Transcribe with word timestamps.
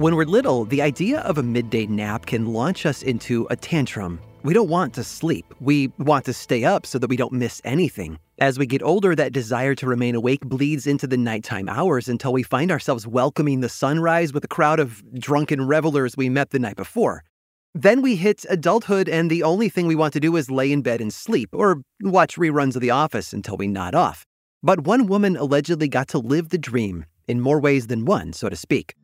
When 0.00 0.16
we're 0.16 0.24
little, 0.24 0.64
the 0.64 0.80
idea 0.80 1.20
of 1.20 1.36
a 1.36 1.42
midday 1.42 1.84
nap 1.84 2.24
can 2.24 2.54
launch 2.54 2.86
us 2.86 3.02
into 3.02 3.46
a 3.50 3.56
tantrum. 3.56 4.18
We 4.42 4.54
don't 4.54 4.70
want 4.70 4.94
to 4.94 5.04
sleep. 5.04 5.44
We 5.60 5.92
want 5.98 6.24
to 6.24 6.32
stay 6.32 6.64
up 6.64 6.86
so 6.86 6.98
that 6.98 7.10
we 7.10 7.18
don't 7.18 7.34
miss 7.34 7.60
anything. 7.64 8.18
As 8.38 8.58
we 8.58 8.64
get 8.64 8.82
older, 8.82 9.14
that 9.14 9.34
desire 9.34 9.74
to 9.74 9.86
remain 9.86 10.14
awake 10.14 10.40
bleeds 10.40 10.86
into 10.86 11.06
the 11.06 11.18
nighttime 11.18 11.68
hours 11.68 12.08
until 12.08 12.32
we 12.32 12.42
find 12.42 12.70
ourselves 12.70 13.06
welcoming 13.06 13.60
the 13.60 13.68
sunrise 13.68 14.32
with 14.32 14.42
a 14.42 14.48
crowd 14.48 14.80
of 14.80 15.02
drunken 15.20 15.66
revelers 15.66 16.16
we 16.16 16.30
met 16.30 16.48
the 16.48 16.58
night 16.58 16.76
before. 16.76 17.22
Then 17.74 18.00
we 18.00 18.16
hit 18.16 18.46
adulthood, 18.48 19.06
and 19.06 19.30
the 19.30 19.42
only 19.42 19.68
thing 19.68 19.86
we 19.86 19.96
want 19.96 20.14
to 20.14 20.20
do 20.20 20.34
is 20.36 20.50
lay 20.50 20.72
in 20.72 20.80
bed 20.80 21.02
and 21.02 21.12
sleep, 21.12 21.50
or 21.52 21.82
watch 22.00 22.36
reruns 22.36 22.74
of 22.74 22.80
The 22.80 22.88
Office 22.88 23.34
until 23.34 23.58
we 23.58 23.68
nod 23.68 23.94
off. 23.94 24.24
But 24.62 24.86
one 24.86 25.08
woman 25.08 25.36
allegedly 25.36 25.88
got 25.88 26.08
to 26.08 26.18
live 26.18 26.48
the 26.48 26.56
dream, 26.56 27.04
in 27.28 27.42
more 27.42 27.60
ways 27.60 27.88
than 27.88 28.06
one, 28.06 28.32
so 28.32 28.48
to 28.48 28.56
speak. 28.56 28.94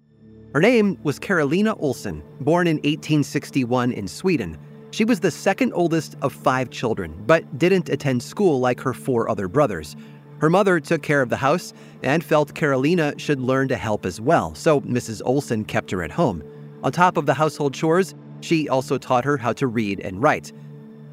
Her 0.57 0.63
name 0.63 0.97
was 1.03 1.19
Carolina 1.19 1.77
Olsson, 1.77 2.23
born 2.41 2.67
in 2.67 2.77
1861 2.77 3.93
in 3.93 4.09
Sweden. 4.09 4.57
She 4.91 5.05
was 5.05 5.21
the 5.21 5.31
second 5.31 5.75
oldest 5.75 6.17
of 6.23 6.33
five 6.33 6.71
children, 6.71 7.13
but 7.27 7.59
didn't 7.59 7.91
attend 7.91 8.23
school 8.23 8.59
like 8.59 8.81
her 8.81 8.95
four 8.95 9.29
other 9.29 9.49
brothers. 9.49 9.97
Her 10.39 10.49
mother 10.49 10.81
took 10.81 11.03
care 11.03 11.21
of 11.21 11.29
the 11.29 11.37
house 11.37 11.75
and 12.03 12.25
felt 12.25 12.55
Carolina 12.55 13.13
should 13.19 13.39
learn 13.39 13.69
to 13.69 13.77
help 13.77 14.07
as 14.07 14.19
well, 14.19 14.55
so 14.55 14.81
Mrs. 14.81 15.21
Olsson 15.27 15.63
kept 15.63 15.91
her 15.91 16.03
at 16.03 16.11
home. 16.11 16.43
On 16.83 16.91
top 16.91 17.19
of 17.19 17.27
the 17.27 17.35
household 17.35 17.75
chores, 17.75 18.15
she 18.41 18.67
also 18.67 18.97
taught 18.97 19.27
her 19.27 19.37
how 19.37 19.53
to 19.53 19.67
read 19.67 20.01
and 20.01 20.23
write. 20.23 20.55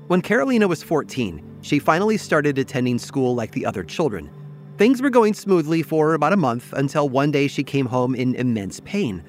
When 0.07 0.21
Carolina 0.21 0.69
was 0.69 0.83
14, 0.83 1.59
she 1.61 1.79
finally 1.79 2.15
started 2.15 2.57
attending 2.57 2.97
school 2.97 3.35
like 3.35 3.51
the 3.51 3.65
other 3.65 3.83
children. 3.83 4.31
Things 4.77 5.01
were 5.01 5.11
going 5.11 5.35
smoothly 5.35 5.83
for 5.83 6.13
about 6.13 6.33
a 6.33 6.37
month 6.37 6.73
until 6.73 7.07
one 7.07 7.29
day 7.29 7.47
she 7.47 7.63
came 7.63 7.85
home 7.85 8.15
in 8.15 8.35
immense 8.35 8.79
pain. 8.79 9.23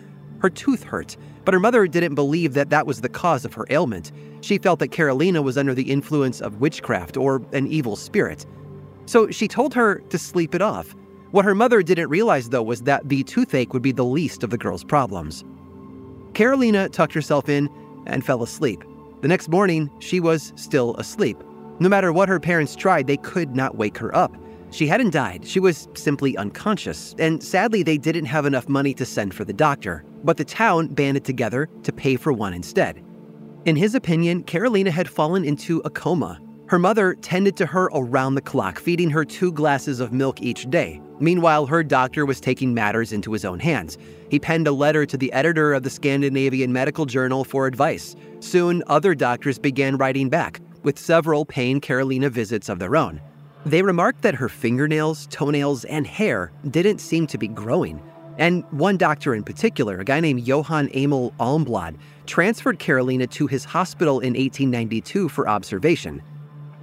Her 0.45 0.51
tooth 0.51 0.83
hurt, 0.83 1.17
but 1.47 1.55
her 1.55 1.59
mother 1.59 1.87
didn't 1.87 2.17
believe 2.17 2.53
that 2.53 2.69
that 2.69 2.87
was 2.87 3.01
the 3.01 3.09
cause 3.09 3.47
of 3.47 3.55
her 3.55 3.65
ailment. 3.71 4.13
She 4.43 4.59
felt 4.59 4.79
that 4.81 4.89
Carolina 4.89 5.41
was 5.41 5.57
under 5.57 5.73
the 5.73 5.91
influence 5.91 6.43
of 6.43 6.61
witchcraft 6.61 7.17
or 7.17 7.41
an 7.55 7.67
evil 7.67 7.97
spirit. 7.97 8.45
So 9.07 9.31
she 9.31 9.49
told 9.49 9.73
her 9.73 10.01
to 10.11 10.19
sleep 10.19 10.55
it 10.55 10.61
off. 10.61 10.95
What 11.31 11.47
her 11.47 11.55
mother 11.55 11.83
didn't 11.83 12.11
realize, 12.11 12.51
though, 12.51 12.63
was 12.63 12.83
that 12.83 13.09
the 13.09 13.23
toothache 13.23 13.73
would 13.73 13.81
be 13.81 13.91
the 13.91 14.05
least 14.05 14.45
of 14.45 14.51
the 14.51 14.59
girl's 14.59 14.85
problems. 14.85 15.45
Carolina 16.35 16.91
tucked 16.91 17.15
herself 17.15 17.49
in 17.49 17.71
and 18.07 18.23
fell 18.23 18.43
asleep. 18.43 18.85
The 19.23 19.29
next 19.29 19.49
morning, 19.49 19.91
she 19.99 20.21
was 20.21 20.53
still 20.57 20.95
asleep. 20.97 21.39
No 21.81 21.89
matter 21.89 22.13
what 22.13 22.29
her 22.29 22.39
parents 22.39 22.77
tried, 22.77 23.07
they 23.07 23.17
could 23.17 23.57
not 23.57 23.79
wake 23.79 23.97
her 23.97 24.15
up. 24.15 24.37
She 24.73 24.89
hadn't 24.89 25.15
died, 25.15 25.47
she 25.47 25.59
was 25.59 25.89
simply 25.95 26.37
unconscious, 26.37 27.15
and 27.19 27.43
sadly, 27.43 27.83
they 27.83 27.97
didn't 27.97 28.27
have 28.27 28.45
enough 28.45 28.69
money 28.69 28.93
to 28.93 29.07
send 29.07 29.33
for 29.33 29.47
the 29.47 29.53
doctor, 29.55 30.05
but 30.25 30.37
the 30.37 30.45
town 30.45 30.89
banded 30.89 31.25
together 31.25 31.69
to 31.85 31.93
pay 31.93 32.17
for 32.17 32.33
one 32.33 32.55
instead. 32.55 33.05
In 33.65 33.77
his 33.77 33.95
opinion, 33.95 34.43
Carolina 34.43 34.91
had 34.91 35.09
fallen 35.09 35.45
into 35.45 35.81
a 35.85 35.91
coma. 35.91 36.41
Her 36.67 36.79
mother 36.79 37.15
tended 37.15 37.57
to 37.59 37.67
her 37.67 37.85
around 37.93 38.35
the 38.35 38.41
clock, 38.41 38.79
feeding 38.79 39.11
her 39.11 39.25
two 39.25 39.53
glasses 39.53 40.01
of 40.01 40.13
milk 40.13 40.43
each 40.43 40.69
day. 40.71 41.01
Meanwhile, 41.21 41.67
her 41.67 41.83
doctor 41.83 42.27
was 42.27 42.41
taking 42.41 42.75
matters 42.75 43.13
into 43.13 43.33
his 43.33 43.45
own 43.45 43.61
hands. 43.61 43.97
He 44.31 44.41
penned 44.41 44.67
a 44.67 44.73
letter 44.73 45.07
to 45.07 45.17
the 45.17 45.33
editor 45.33 45.73
of 45.73 45.83
the 45.83 45.91
Scandinavian 45.91 46.73
Medical 46.73 47.07
Journal 47.07 47.45
for 47.45 47.67
advice. 47.67 48.17
Soon, 48.41 48.83
other 48.87 49.15
doctors 49.15 49.59
began 49.59 49.97
writing 49.97 50.29
back, 50.29 50.61
with 50.83 50.99
several 50.99 51.45
paying 51.45 51.81
Carolina 51.81 52.29
visits 52.31 52.69
of 52.69 52.79
their 52.79 52.97
own. 52.97 53.21
They 53.65 53.83
remarked 53.83 54.23
that 54.23 54.35
her 54.35 54.49
fingernails, 54.49 55.27
toenails, 55.29 55.85
and 55.87 56.07
hair 56.07 56.53
didn't 56.71 56.99
seem 56.99 57.27
to 57.29 57.39
be 57.39 57.49
growing. 57.49 58.03
And 58.39 58.65
one 58.71 58.97
doctor 58.97 59.35
in 59.35 59.45
particular, 59.45 60.01
a 60.01 60.05
guy 60.05 60.21
named 60.21 60.47
Johann 60.47 60.91
Emil 60.95 61.33
Almblad, 61.39 61.97
transferred 62.27 62.79
Carolina 62.79 63.27
to 63.29 63.47
his 63.47 63.65
hospital 63.65 64.21
in 64.21 64.33
1892 64.35 65.29
for 65.29 65.49
observation. 65.49 66.23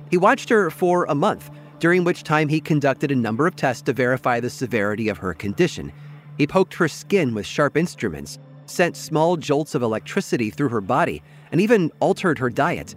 He 0.09 0.17
watched 0.17 0.49
her 0.49 0.69
for 0.69 1.05
a 1.05 1.15
month, 1.15 1.49
during 1.79 2.03
which 2.03 2.23
time 2.23 2.47
he 2.47 2.61
conducted 2.61 3.11
a 3.11 3.15
number 3.15 3.47
of 3.47 3.55
tests 3.55 3.81
to 3.83 3.93
verify 3.93 4.39
the 4.39 4.49
severity 4.49 5.09
of 5.09 5.17
her 5.17 5.33
condition. 5.33 5.91
He 6.37 6.47
poked 6.47 6.73
her 6.75 6.87
skin 6.87 7.33
with 7.33 7.45
sharp 7.45 7.75
instruments, 7.75 8.39
sent 8.65 8.95
small 8.95 9.35
jolts 9.35 9.75
of 9.75 9.81
electricity 9.81 10.49
through 10.51 10.69
her 10.69 10.81
body, 10.81 11.21
and 11.51 11.59
even 11.59 11.91
altered 11.99 12.39
her 12.39 12.49
diet. 12.49 12.95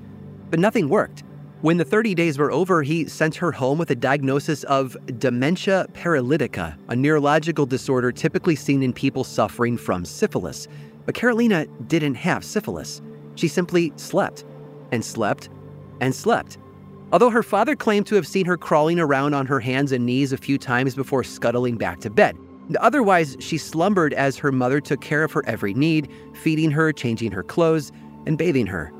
But 0.50 0.60
nothing 0.60 0.88
worked. 0.88 1.25
When 1.60 1.78
the 1.78 1.84
30 1.84 2.15
days 2.15 2.37
were 2.37 2.53
over, 2.53 2.82
he 2.82 3.09
sent 3.09 3.37
her 3.37 3.53
home 3.53 3.78
with 3.78 3.91
a 3.91 3.94
diagnosis 3.94 4.65
of 4.65 4.97
dementia 5.19 5.87
paralytica, 5.92 6.76
a 6.88 6.97
neurological 6.97 7.65
disorder 7.65 8.12
typically 8.12 8.54
seen 8.54 8.82
in 8.82 8.92
people 8.92 9.25
suffering 9.25 9.78
from 9.78 10.04
syphilis. 10.04 10.69
But 11.06 11.15
Carolina 11.15 11.66
didn't 11.87 12.16
have 12.16 12.44
syphilis. 12.44 13.00
She 13.34 13.48
simply 13.48 13.92
slept 13.97 14.44
and 14.92 15.04
slept 15.04 15.48
and 16.00 16.15
slept. 16.15 16.59
Although 17.12 17.31
her 17.31 17.42
father 17.42 17.76
claimed 17.76 18.06
to 18.09 18.15
have 18.16 18.26
seen 18.26 18.44
her 18.47 18.56
crawling 18.56 18.98
around 18.98 19.34
on 19.34 19.47
her 19.47 19.60
hands 19.60 19.92
and 19.92 20.04
knees 20.04 20.32
a 20.32 20.36
few 20.36 20.59
times 20.59 20.94
before 20.94 21.25
scuttling 21.25 21.76
back 21.76 22.00
to 22.00 22.10
bed. 22.10 22.36
Otherwise, 22.81 23.36
she 23.41 23.59
slumbered 23.59 24.12
as 24.15 24.36
her 24.36 24.50
mother 24.50 24.81
took 24.81 25.00
care 25.00 25.22
of 25.22 25.32
her 25.32 25.44
every 25.47 25.75
need, 25.75 26.10
feeding 26.34 26.71
her, 26.71 26.92
changing 26.92 27.31
her 27.31 27.42
clothes, 27.42 27.92
and 28.26 28.36
bathing 28.38 28.66
her. 28.66 28.92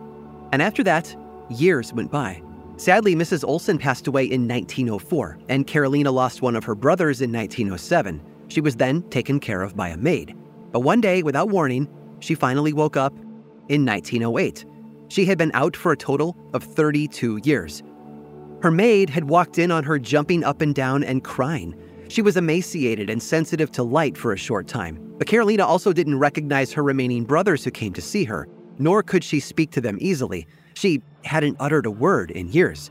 And 0.53 0.63
after 0.63 0.83
that, 0.85 1.17
years 1.51 1.93
went 1.93 2.11
by. 2.11 2.43
Sadly, 2.77 3.15
Mrs. 3.15 3.45
Olsson 3.45 3.79
passed 3.79 4.07
away 4.07 4.25
in 4.25 4.49
1904, 4.49 5.39
and 5.49 5.67
Carolina 5.67 6.11
lost 6.11 6.43
one 6.43 6.57
of 6.57 6.65
her 6.65 6.75
brothers 6.75 7.21
in 7.21 7.33
1907. 7.33 8.21
She 8.49 8.61
was 8.61 8.77
then 8.77 9.03
taken 9.11 9.39
care 9.39 9.63
of 9.63 9.77
by 9.77 9.89
a 9.89 9.97
maid. 9.97 10.37
But 10.73 10.81
one 10.81 11.01
day, 11.01 11.23
without 11.23 11.51
warning, 11.51 11.89
she 12.19 12.35
finally 12.35 12.73
woke 12.73 12.97
up 12.97 13.15
in 13.69 13.87
1908. 13.87 14.65
She 15.09 15.25
had 15.25 15.39
been 15.39 15.53
out 15.55 15.77
for 15.77 15.93
a 15.93 15.97
total 15.97 16.37
of 16.53 16.65
32 16.65 17.41
years. 17.45 17.83
Her 18.63 18.71
maid 18.71 19.11
had 19.11 19.29
walked 19.29 19.59
in 19.59 19.71
on 19.71 19.85
her 19.85 19.99
jumping 19.99 20.43
up 20.43 20.61
and 20.61 20.75
down 20.75 21.05
and 21.05 21.23
crying. 21.23 21.77
She 22.09 22.23
was 22.23 22.37
emaciated 22.37 23.09
and 23.09 23.23
sensitive 23.23 23.71
to 23.73 23.83
light 23.83 24.17
for 24.17 24.33
a 24.33 24.39
short 24.39 24.67
time. 24.67 24.99
But 25.19 25.29
Carolina 25.29 25.65
also 25.65 25.93
didn't 25.93 26.19
recognize 26.19 26.73
her 26.73 26.83
remaining 26.83 27.25
brothers 27.25 27.63
who 27.63 27.71
came 27.71 27.93
to 27.93 28.03
see 28.03 28.25
her, 28.25 28.49
nor 28.79 29.03
could 29.03 29.23
she 29.23 29.39
speak 29.39 29.71
to 29.73 29.81
them 29.81 29.99
easily. 30.01 30.47
She 30.85 31.01
hadn't 31.25 31.57
uttered 31.61 31.87
a 31.87 31.91
word 31.91 32.31
in 32.31 32.53
years. 32.53 32.91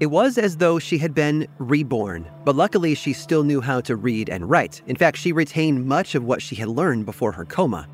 It 0.00 0.06
was 0.06 0.38
as 0.38 0.56
though 0.56 0.78
she 0.78 0.96
had 0.96 1.12
been 1.12 1.46
reborn, 1.58 2.26
but 2.46 2.56
luckily 2.56 2.94
she 2.94 3.12
still 3.12 3.44
knew 3.44 3.60
how 3.60 3.82
to 3.82 3.94
read 3.94 4.30
and 4.30 4.48
write. 4.48 4.80
In 4.86 4.96
fact, 4.96 5.18
she 5.18 5.32
retained 5.32 5.84
much 5.84 6.14
of 6.14 6.24
what 6.24 6.40
she 6.40 6.56
had 6.56 6.68
learned 6.68 7.04
before 7.04 7.32
her 7.32 7.44
coma. 7.44 7.88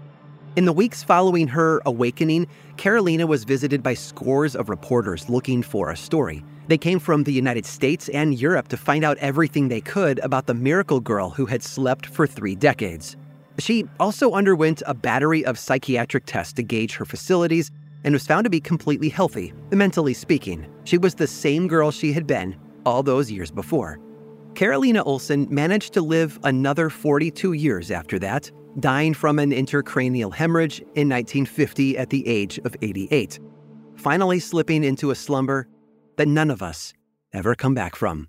In 0.55 0.65
the 0.65 0.73
weeks 0.73 1.03
following 1.03 1.49
her 1.49 1.83
awakening, 1.85 2.47
Carolina 2.77 3.27
was 3.27 3.43
visited 3.43 3.83
by 3.83 3.95
scores 3.95 4.55
of 4.55 4.69
reporters 4.69 5.29
looking 5.29 5.61
for 5.61 5.91
a 5.91 5.97
story. 5.97 6.45
They 6.69 6.79
came 6.79 7.01
from 7.01 7.25
the 7.25 7.33
United 7.33 7.67
States 7.67 8.09
and 8.11 8.39
Europe 8.39 8.69
to 8.69 8.77
find 8.77 9.03
out 9.03 9.19
everything 9.19 9.67
they 9.67 9.81
could 9.81 10.21
about 10.21 10.47
the 10.47 10.55
miracle 10.55 11.01
girl 11.01 11.31
who 11.31 11.47
had 11.47 11.65
slept 11.65 12.07
for 12.07 12.29
three 12.29 12.55
decades. 12.55 13.17
She 13.59 13.87
also 13.99 14.35
underwent 14.35 14.85
a 14.87 14.95
battery 14.95 15.45
of 15.45 15.59
psychiatric 15.59 16.27
tests 16.27 16.53
to 16.53 16.63
gauge 16.63 16.95
her 16.95 17.05
facilities 17.05 17.73
and 18.05 18.15
was 18.15 18.27
found 18.27 18.45
to 18.45 18.51
be 18.51 18.61
completely 18.61 19.09
healthy, 19.09 19.53
mentally 19.71 20.15
speaking. 20.15 20.67
She 20.85 20.99
was 20.99 21.15
the 21.15 21.27
same 21.27 21.69
girl 21.69 21.91
she 21.91 22.13
had 22.13 22.27
been 22.27 22.57
all 22.85 23.03
those 23.03 23.31
years 23.31 23.51
before. 23.51 24.01
Carolina 24.55 25.05
Olsson 25.05 25.49
managed 25.51 25.93
to 25.95 26.03
live 26.03 26.39
another 26.45 26.91
42 26.91 27.55
years 27.55 27.91
after 27.91 28.19
that, 28.19 28.51
dying 28.81 29.15
from 29.15 29.39
an 29.39 29.51
intracranial 29.51 30.33
hemorrhage 30.33 30.81
in 30.81 31.09
1950 31.09 31.97
at 31.97 32.11
the 32.11 32.27
age 32.27 32.59
of 32.59 32.77
88, 32.83 33.39
finally 33.97 34.39
slipping 34.41 34.85
into 34.85 35.11
a 35.11 35.15
slumber 35.15 35.69
that 36.17 36.29
none 36.29 36.51
of 36.51 36.63
us 36.63 36.93
ever 37.33 37.55
come 37.55 37.75
back 37.75 37.97
from. 37.97 38.29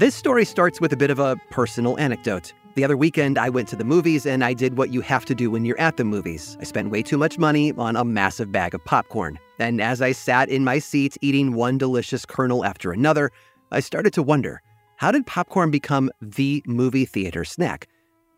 This 0.00 0.14
story 0.14 0.46
starts 0.46 0.80
with 0.80 0.94
a 0.94 0.96
bit 0.96 1.10
of 1.10 1.18
a 1.18 1.36
personal 1.50 1.98
anecdote. 1.98 2.54
The 2.74 2.84
other 2.84 2.96
weekend, 2.96 3.36
I 3.36 3.50
went 3.50 3.68
to 3.68 3.76
the 3.76 3.84
movies 3.84 4.24
and 4.24 4.42
I 4.42 4.54
did 4.54 4.78
what 4.78 4.94
you 4.94 5.02
have 5.02 5.26
to 5.26 5.34
do 5.34 5.50
when 5.50 5.66
you're 5.66 5.78
at 5.78 5.98
the 5.98 6.04
movies. 6.04 6.56
I 6.58 6.64
spent 6.64 6.88
way 6.88 7.02
too 7.02 7.18
much 7.18 7.36
money 7.36 7.72
on 7.72 7.96
a 7.96 8.02
massive 8.02 8.50
bag 8.50 8.74
of 8.74 8.82
popcorn. 8.86 9.38
And 9.58 9.78
as 9.78 10.00
I 10.00 10.12
sat 10.12 10.48
in 10.48 10.64
my 10.64 10.78
seat 10.78 11.18
eating 11.20 11.52
one 11.52 11.76
delicious 11.76 12.24
kernel 12.24 12.64
after 12.64 12.92
another, 12.92 13.30
I 13.72 13.80
started 13.80 14.14
to 14.14 14.22
wonder 14.22 14.62
how 14.96 15.12
did 15.12 15.26
popcorn 15.26 15.70
become 15.70 16.10
the 16.22 16.62
movie 16.64 17.04
theater 17.04 17.44
snack? 17.44 17.86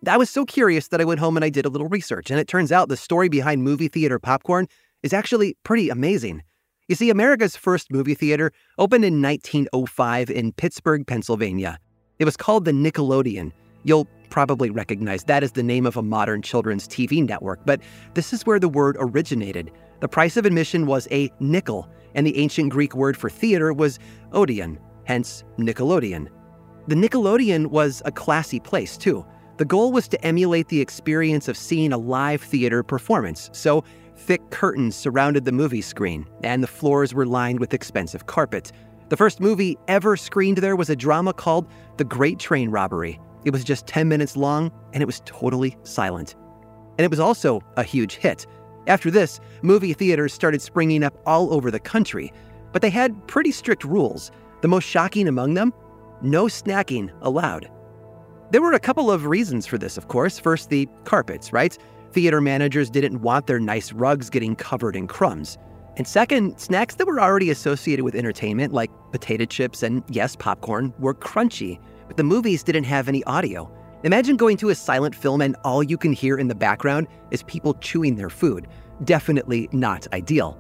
I 0.05 0.17
was 0.17 0.31
so 0.31 0.44
curious 0.44 0.88
that 0.88 1.00
I 1.00 1.05
went 1.05 1.20
home 1.20 1.37
and 1.37 1.44
I 1.44 1.49
did 1.49 1.64
a 1.64 1.69
little 1.69 1.88
research, 1.88 2.29
and 2.32 2.41
it 2.41 2.49
turns 2.49 2.73
out 2.73 2.88
the 2.88 2.97
story 2.97 3.29
behind 3.29 3.62
movie 3.62 3.87
theater 3.87 4.19
popcorn 4.19 4.67
is 5.05 5.12
actually 5.12 5.56
pretty 5.62 5.91
amazing. 5.91 6.43
You 6.92 6.96
see, 6.96 7.08
America's 7.08 7.56
first 7.56 7.90
movie 7.90 8.14
theater 8.14 8.52
opened 8.76 9.06
in 9.06 9.22
1905 9.22 10.28
in 10.28 10.52
Pittsburgh, 10.52 11.06
Pennsylvania. 11.06 11.78
It 12.18 12.26
was 12.26 12.36
called 12.36 12.66
the 12.66 12.72
Nickelodeon. 12.72 13.52
You'll 13.82 14.06
probably 14.28 14.68
recognize 14.68 15.24
that 15.24 15.42
as 15.42 15.52
the 15.52 15.62
name 15.62 15.86
of 15.86 15.96
a 15.96 16.02
modern 16.02 16.42
children's 16.42 16.86
TV 16.86 17.26
network, 17.26 17.60
but 17.64 17.80
this 18.12 18.34
is 18.34 18.44
where 18.44 18.58
the 18.58 18.68
word 18.68 18.98
originated. 19.00 19.70
The 20.00 20.08
price 20.08 20.36
of 20.36 20.44
admission 20.44 20.84
was 20.84 21.08
a 21.10 21.30
nickel, 21.40 21.88
and 22.14 22.26
the 22.26 22.36
ancient 22.36 22.68
Greek 22.68 22.94
word 22.94 23.16
for 23.16 23.30
theater 23.30 23.72
was 23.72 23.98
odeon, 24.32 24.78
hence 25.04 25.44
Nickelodeon. 25.56 26.28
The 26.88 26.94
Nickelodeon 26.94 27.68
was 27.68 28.02
a 28.04 28.12
classy 28.12 28.60
place, 28.60 28.98
too. 28.98 29.24
The 29.56 29.64
goal 29.64 29.92
was 29.92 30.08
to 30.08 30.22
emulate 30.22 30.68
the 30.68 30.82
experience 30.82 31.48
of 31.48 31.56
seeing 31.56 31.94
a 31.94 31.98
live 31.98 32.42
theater 32.42 32.82
performance, 32.82 33.48
so 33.54 33.82
thick 34.22 34.50
curtains 34.50 34.96
surrounded 34.96 35.44
the 35.44 35.52
movie 35.52 35.82
screen, 35.82 36.26
and 36.42 36.62
the 36.62 36.66
floors 36.68 37.12
were 37.14 37.26
lined 37.26 37.61
with 37.61 37.75
expensive 37.75 38.26
carpet. 38.26 38.73
The 39.08 39.16
first 39.16 39.40
movie 39.40 39.76
ever 39.88 40.16
screened 40.16 40.58
there 40.58 40.76
was 40.76 40.90
a 40.90 40.97
drama 40.97 41.32
called 41.32 41.66
The 41.99 42.04
Great 42.04 42.38
Train 42.38 42.70
Robbery, 42.70 43.20
it 43.44 43.50
was 43.50 43.64
just 43.64 43.87
10 43.87 44.08
minutes 44.08 44.37
long, 44.37 44.70
and 44.92 45.02
it 45.02 45.06
was 45.06 45.20
totally 45.25 45.76
silent. 45.82 46.37
And 46.99 47.04
it 47.04 47.11
was 47.11 47.20
also 47.20 47.61
a 47.76 47.82
huge 47.82 48.16
hit. 48.16 48.47
After 48.87 49.11
this, 49.11 49.40
movie 49.62 49.92
theaters 49.94 50.32
started 50.32 50.62
springing 50.62 51.02
up 51.02 51.16
all 51.26 51.52
over 51.52 51.70
the 51.70 51.80
country, 51.80 52.32
but 52.73 52.82
they 52.82 52.90
had 52.90 53.26
pretty 53.26 53.50
strict 53.50 53.85
rules. 53.85 54.30
The 54.61 54.68
most 54.68 54.85
shocking 54.85 55.28
among 55.28 55.54
them 55.54 55.73
no 56.20 56.44
snacking 56.44 57.11
allowed. 57.23 57.68
There 58.52 58.62
were 58.62 58.75
a 58.75 58.78
couple 58.78 59.11
of 59.11 59.26
reasons 59.26 59.66
for 59.66 59.76
this, 59.76 59.97
of 59.97 60.06
course. 60.06 60.38
First, 60.38 60.68
the 60.68 60.88
carpets, 61.04 61.52
right? 61.52 61.76
Theater 62.12 62.40
managers 62.40 62.90
didn't 62.90 63.21
want 63.21 63.47
their 63.47 63.61
nice 63.61 63.92
rugs 63.92 64.31
getting 64.31 64.57
covered 64.57 64.97
in 64.97 65.07
crumbs. 65.07 65.59
And 65.97 66.07
second, 66.07 66.59
snacks 66.59 66.95
that 66.95 67.07
were 67.07 67.21
already 67.21 67.50
associated 67.50 68.04
with 68.04 68.14
entertainment, 68.14 68.73
like 68.73 68.90
potato 69.12 69.45
chips 69.45 69.83
and, 69.83 70.02
yes, 70.09 70.37
popcorn, 70.37 70.95
were 70.99 71.14
crunchy 71.14 71.78
but 72.12 72.19
the 72.19 72.25
movies 72.25 72.62
didn't 72.62 72.85
have 72.85 73.09
any 73.09 73.25
audio. 73.25 73.71
Imagine 74.04 74.37
going 74.37 74.59
to 74.59 74.69
a 74.69 74.75
silent 74.75 75.14
film 75.14 75.40
and 75.40 75.57
all 75.64 75.83
you 75.83 75.97
can 75.97 76.12
hear 76.12 76.37
in 76.37 76.47
the 76.47 76.54
background 76.54 77.07
is 77.31 77.42
people 77.45 77.73
chewing 77.81 78.16
their 78.16 78.28
food. 78.28 78.69
Definitely 79.04 79.71
not 79.73 80.07
ideal. 80.12 80.59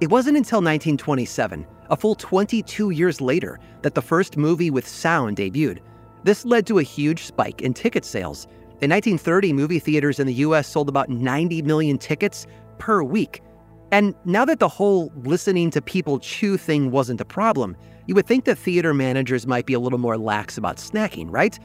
It 0.00 0.08
wasn't 0.08 0.38
until 0.38 0.60
1927, 0.60 1.66
a 1.90 1.96
full 1.96 2.14
22 2.14 2.88
years 2.88 3.20
later, 3.20 3.60
that 3.82 3.94
the 3.94 4.00
first 4.00 4.38
movie 4.38 4.70
with 4.70 4.88
sound 4.88 5.36
debuted. 5.36 5.80
This 6.24 6.46
led 6.46 6.66
to 6.68 6.78
a 6.78 6.82
huge 6.82 7.24
spike 7.24 7.60
in 7.60 7.74
ticket 7.74 8.06
sales. 8.06 8.46
In 8.80 8.90
1930, 8.90 9.54
movie 9.54 9.80
theaters 9.80 10.20
in 10.20 10.28
the 10.28 10.34
US 10.34 10.68
sold 10.68 10.88
about 10.88 11.08
90 11.08 11.62
million 11.62 11.98
tickets 11.98 12.46
per 12.78 13.02
week. 13.02 13.42
And 13.90 14.14
now 14.24 14.44
that 14.44 14.60
the 14.60 14.68
whole 14.68 15.10
listening 15.24 15.70
to 15.72 15.82
people 15.82 16.20
chew 16.20 16.56
thing 16.56 16.92
wasn't 16.92 17.20
a 17.20 17.24
problem, 17.24 17.76
you 18.06 18.14
would 18.14 18.28
think 18.28 18.44
that 18.44 18.56
theater 18.56 18.94
managers 18.94 19.48
might 19.48 19.66
be 19.66 19.74
a 19.74 19.80
little 19.80 19.98
more 19.98 20.16
lax 20.16 20.56
about 20.56 20.76
snacking, 20.76 21.26
right? 21.28 21.58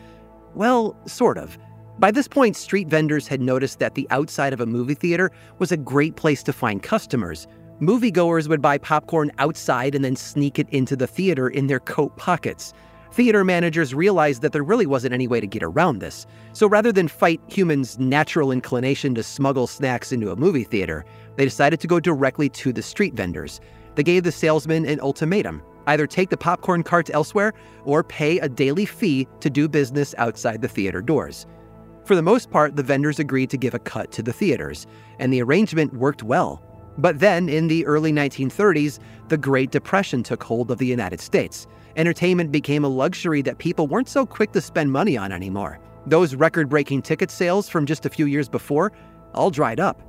Well, 0.55 0.97
sort 1.05 1.37
of. 1.37 1.55
By 1.99 2.09
this 2.09 2.27
point, 2.27 2.55
street 2.55 2.87
vendors 2.87 3.27
had 3.27 3.41
noticed 3.41 3.77
that 3.77 3.93
the 3.93 4.07
outside 4.09 4.51
of 4.51 4.59
a 4.59 4.65
movie 4.65 4.95
theater 4.95 5.29
was 5.59 5.71
a 5.71 5.77
great 5.77 6.15
place 6.15 6.41
to 6.43 6.53
find 6.53 6.81
customers. 6.81 7.45
Moviegoers 7.79 8.47
would 8.47 8.61
buy 8.61 8.79
popcorn 8.79 9.31
outside 9.37 9.93
and 9.93 10.03
then 10.03 10.15
sneak 10.15 10.57
it 10.57 10.67
into 10.69 10.95
the 10.95 11.05
theater 11.05 11.47
in 11.47 11.67
their 11.67 11.79
coat 11.79 12.17
pockets. 12.17 12.73
Theater 13.13 13.43
managers 13.43 13.93
realized 13.93 14.41
that 14.41 14.53
there 14.53 14.63
really 14.63 14.87
wasn't 14.87 15.13
any 15.13 15.27
way 15.27 15.39
to 15.39 15.45
get 15.45 15.61
around 15.61 15.99
this, 15.99 16.25
so 16.51 16.65
rather 16.65 16.91
than 16.91 17.07
fight 17.07 17.39
humans' 17.45 17.99
natural 17.99 18.51
inclination 18.51 19.13
to 19.13 19.21
smuggle 19.21 19.67
snacks 19.67 20.11
into 20.11 20.31
a 20.31 20.35
movie 20.35 20.63
theater, 20.63 21.05
they 21.35 21.45
decided 21.45 21.79
to 21.81 21.87
go 21.87 21.99
directly 21.99 22.49
to 22.49 22.73
the 22.73 22.81
street 22.81 23.13
vendors. 23.13 23.61
They 23.93 24.01
gave 24.01 24.23
the 24.23 24.31
salesman 24.31 24.87
an 24.87 24.99
ultimatum 24.99 25.61
either 25.85 26.07
take 26.07 26.31
the 26.31 26.37
popcorn 26.37 26.81
carts 26.81 27.11
elsewhere 27.13 27.53
or 27.83 28.03
pay 28.03 28.39
a 28.39 28.49
daily 28.49 28.85
fee 28.85 29.27
to 29.41 29.49
do 29.49 29.67
business 29.67 30.15
outside 30.17 30.63
the 30.63 30.67
theater 30.67 31.01
doors. 31.01 31.45
For 32.05 32.15
the 32.15 32.23
most 32.23 32.49
part, 32.49 32.75
the 32.75 32.83
vendors 32.83 33.19
agreed 33.19 33.51
to 33.51 33.57
give 33.57 33.75
a 33.75 33.79
cut 33.79 34.11
to 34.13 34.23
the 34.23 34.33
theaters, 34.33 34.87
and 35.19 35.31
the 35.31 35.43
arrangement 35.43 35.93
worked 35.93 36.23
well. 36.23 36.63
But 36.97 37.19
then, 37.19 37.49
in 37.49 37.67
the 37.67 37.85
early 37.85 38.11
1930s, 38.11 38.99
the 39.29 39.37
Great 39.37 39.71
Depression 39.71 40.23
took 40.23 40.43
hold 40.43 40.69
of 40.71 40.77
the 40.77 40.85
United 40.85 41.19
States 41.19 41.67
entertainment 41.95 42.51
became 42.51 42.83
a 42.83 42.87
luxury 42.87 43.41
that 43.43 43.57
people 43.57 43.87
weren't 43.87 44.09
so 44.09 44.25
quick 44.25 44.51
to 44.53 44.61
spend 44.61 44.91
money 44.91 45.17
on 45.17 45.31
anymore. 45.31 45.79
Those 46.05 46.35
record 46.35 46.69
breaking 46.69 47.01
ticket 47.03 47.31
sales 47.31 47.69
from 47.69 47.85
just 47.85 48.05
a 48.05 48.09
few 48.09 48.25
years 48.25 48.49
before 48.49 48.91
all 49.33 49.49
dried 49.49 49.79
up. 49.79 50.01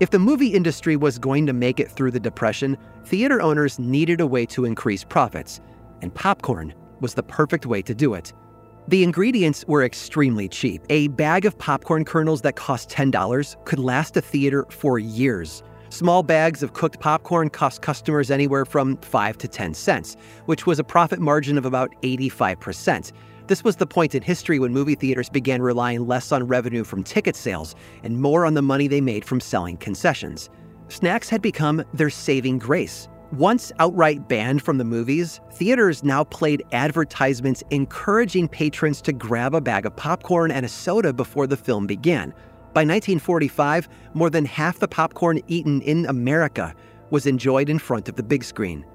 If 0.00 0.10
the 0.10 0.18
movie 0.18 0.48
industry 0.48 0.96
was 0.96 1.18
going 1.18 1.46
to 1.46 1.52
make 1.52 1.78
it 1.78 1.90
through 1.90 2.10
the 2.12 2.20
Depression, 2.20 2.78
theater 3.04 3.40
owners 3.42 3.78
needed 3.78 4.20
a 4.20 4.26
way 4.26 4.46
to 4.46 4.64
increase 4.64 5.04
profits, 5.04 5.60
and 6.00 6.14
popcorn 6.14 6.74
was 7.00 7.14
the 7.14 7.22
perfect 7.22 7.66
way 7.66 7.82
to 7.82 7.94
do 7.94 8.14
it. 8.14 8.32
The 8.88 9.04
ingredients 9.04 9.64
were 9.68 9.84
extremely 9.84 10.48
cheap. 10.48 10.82
A 10.88 11.08
bag 11.08 11.44
of 11.44 11.56
popcorn 11.58 12.04
kernels 12.04 12.40
that 12.42 12.56
cost 12.56 12.88
$10 12.88 13.64
could 13.64 13.78
last 13.78 14.16
a 14.16 14.22
theater 14.22 14.66
for 14.70 14.98
years. 14.98 15.62
Small 15.90 16.22
bags 16.22 16.62
of 16.62 16.72
cooked 16.72 17.00
popcorn 17.00 17.50
cost 17.50 17.82
customers 17.82 18.30
anywhere 18.30 18.64
from 18.64 18.96
5 18.98 19.36
to 19.38 19.48
10 19.48 19.74
cents, 19.74 20.16
which 20.46 20.64
was 20.64 20.78
a 20.78 20.84
profit 20.84 21.18
margin 21.18 21.58
of 21.58 21.66
about 21.66 21.90
85%. 22.02 23.10
This 23.48 23.64
was 23.64 23.74
the 23.74 23.88
point 23.88 24.14
in 24.14 24.22
history 24.22 24.60
when 24.60 24.72
movie 24.72 24.94
theaters 24.94 25.28
began 25.28 25.60
relying 25.60 26.06
less 26.06 26.30
on 26.30 26.46
revenue 26.46 26.84
from 26.84 27.02
ticket 27.02 27.34
sales 27.34 27.74
and 28.04 28.20
more 28.20 28.46
on 28.46 28.54
the 28.54 28.62
money 28.62 28.86
they 28.86 29.00
made 29.00 29.24
from 29.24 29.40
selling 29.40 29.76
concessions. 29.78 30.48
Snacks 30.86 31.28
had 31.28 31.42
become 31.42 31.82
their 31.92 32.08
saving 32.08 32.60
grace. 32.60 33.08
Once 33.32 33.72
outright 33.80 34.28
banned 34.28 34.62
from 34.62 34.78
the 34.78 34.84
movies, 34.84 35.40
theaters 35.54 36.04
now 36.04 36.22
played 36.22 36.64
advertisements 36.70 37.64
encouraging 37.70 38.46
patrons 38.46 39.02
to 39.02 39.12
grab 39.12 39.56
a 39.56 39.60
bag 39.60 39.86
of 39.86 39.96
popcorn 39.96 40.52
and 40.52 40.64
a 40.64 40.68
soda 40.68 41.12
before 41.12 41.48
the 41.48 41.56
film 41.56 41.88
began. 41.88 42.32
By 42.72 42.82
1945, 42.82 43.88
more 44.14 44.30
than 44.30 44.44
half 44.44 44.78
the 44.78 44.86
popcorn 44.86 45.40
eaten 45.48 45.82
in 45.82 46.06
America 46.06 46.74
was 47.10 47.26
enjoyed 47.26 47.68
in 47.68 47.80
front 47.80 48.08
of 48.08 48.14
the 48.14 48.22
big 48.22 48.44
screen. 48.44 48.86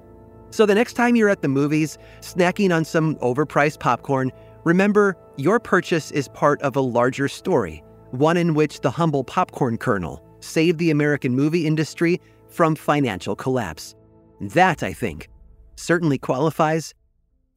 So 0.50 0.65
the 0.65 0.75
next 0.75 0.94
time 0.94 1.17
you're 1.17 1.29
at 1.29 1.41
the 1.41 1.50
movies, 1.50 1.98
snacking 2.22 2.74
on 2.74 2.86
some 2.86 3.15
overpriced 3.15 3.82
popcorn, 3.82 4.32
remember 4.63 5.17
your 5.36 5.60
purchase 5.60 6.12
is 6.12 6.29
part 6.29 6.62
of 6.62 6.77
a 6.77 6.82
larger 6.82 7.27
story, 7.27 7.84
one 8.12 8.38
in 8.38 8.53
which 8.53 8.79
the 8.79 8.91
humble 8.91 9.25
popcorn 9.25 9.77
kernel 9.77 10.24
saved 10.39 10.79
the 10.79 10.91
American 10.91 11.36
movie 11.36 11.67
industry 11.67 12.22
from 12.48 12.75
financial 12.75 13.36
collapse. 13.36 13.94
That, 14.39 14.84
I 14.84 14.94
think, 14.94 15.27
certainly 15.75 16.17
qualifies 16.17 16.94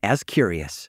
as 0.03 0.25
curious. 0.25 0.89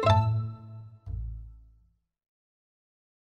Thank 0.00 0.22
you. 0.22 0.27